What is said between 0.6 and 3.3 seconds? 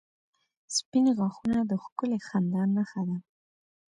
•سپین غاښونه د ښکلي خندا نښه ده.